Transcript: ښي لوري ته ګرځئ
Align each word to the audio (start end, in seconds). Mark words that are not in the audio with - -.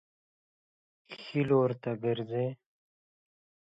ښي 1.21 1.41
لوري 1.49 1.75
ته 1.83 1.91
ګرځئ 2.03 2.47